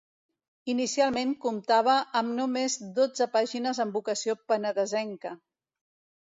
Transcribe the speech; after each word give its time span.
Inicialment 0.71 1.33
comptava 1.43 1.97
amb 2.21 2.33
només 2.37 2.77
dotze 3.01 3.27
pàgines 3.37 3.83
amb 3.85 3.99
vocació 4.01 4.37
penedesenca. 4.53 5.37